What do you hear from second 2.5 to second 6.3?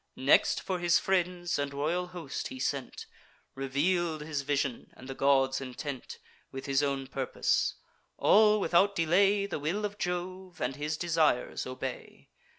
sent, Reveal'd his vision, and the gods' intent,